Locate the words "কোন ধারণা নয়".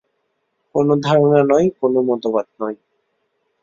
0.75-1.67